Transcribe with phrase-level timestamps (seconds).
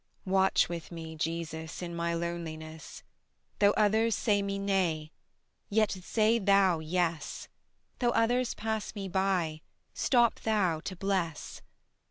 [0.25, 3.03] Watch with me, Jesus, in my loneliness:
[3.59, 5.11] Though others say me nay,
[5.69, 7.47] yet say Thou yes;
[7.99, 9.61] Though others pass me by,
[9.93, 11.61] stop Thou to bless.